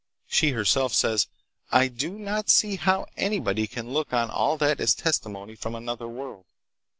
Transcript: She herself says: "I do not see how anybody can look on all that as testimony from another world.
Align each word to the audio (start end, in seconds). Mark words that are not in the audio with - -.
She 0.25 0.49
herself 0.53 0.95
says: 0.95 1.27
"I 1.71 1.87
do 1.87 2.17
not 2.17 2.49
see 2.49 2.75
how 2.77 3.05
anybody 3.17 3.67
can 3.67 3.93
look 3.93 4.13
on 4.13 4.31
all 4.31 4.57
that 4.57 4.79
as 4.79 4.95
testimony 4.95 5.53
from 5.53 5.75
another 5.75 6.07
world. 6.07 6.45